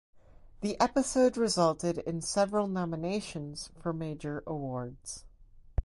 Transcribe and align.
The 0.61 0.79
episode 0.79 1.37
resulted 1.37 1.99
in 1.99 2.21
several 2.23 2.65
nominations 2.67 3.69
for 3.79 3.93
major 3.93 4.41
awards. 4.47 5.25